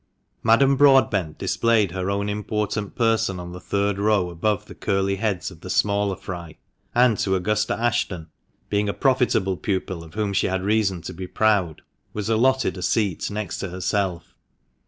Madame 0.41 0.75
Broadbent 0.77 1.37
displayed 1.37 1.91
her 1.91 2.09
own 2.09 2.27
important 2.27 2.95
person 2.95 3.37
THE 3.37 3.43
MANCHESTER 3.45 3.75
MAN. 3.77 3.87
217 3.93 3.99
on 3.99 3.99
the 3.99 4.01
third 4.01 4.03
row 4.25 4.29
above 4.31 4.65
the 4.65 4.73
curly 4.73 5.17
heads 5.17 5.51
of 5.51 5.61
the 5.61 5.69
smaller 5.69 6.15
fry, 6.15 6.57
and 6.95 7.19
to 7.19 7.35
Augusta 7.35 7.79
Ashton— 7.79 8.27
being 8.71 8.89
a 8.89 8.95
profitable 8.95 9.57
pupil 9.57 10.03
of 10.03 10.15
whom 10.15 10.33
she 10.33 10.47
had 10.47 10.63
reason 10.63 11.03
to 11.03 11.13
be 11.13 11.27
proud— 11.27 11.83
was 12.15 12.29
allotted 12.29 12.77
a 12.77 12.81
seat 12.81 13.29
next 13.29 13.59
to 13.59 13.69
herself. 13.69 14.33